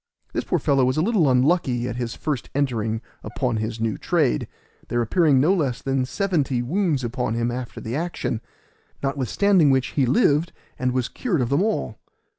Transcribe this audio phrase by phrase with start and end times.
[0.33, 4.47] This poor fellow was a little unlucky at his first entering upon his new trade,
[4.87, 8.41] there appearing no less than seventy wounds upon him after the action;
[9.03, 11.99] notwithstanding which he lived and was cured of them all.